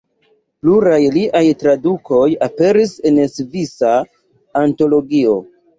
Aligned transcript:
Pluraj 0.61 1.01
liaj 1.17 1.43
tradukoj 1.65 2.23
aperis 2.49 2.97
en 3.13 3.23
Svisa 3.37 3.97
antologio. 4.67 5.43